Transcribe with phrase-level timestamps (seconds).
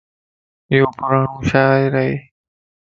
[0.71, 2.13] ايو پراڙون شاعر ائي